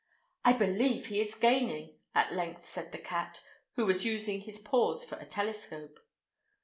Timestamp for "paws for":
4.57-5.19